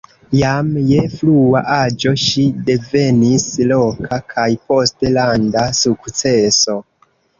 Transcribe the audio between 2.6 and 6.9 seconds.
devenis loka kaj poste landa sukceso.